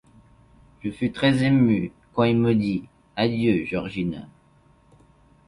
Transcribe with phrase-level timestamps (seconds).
[0.83, 4.25] Je fus très émue, quand il me dit: Adieu, Georgina.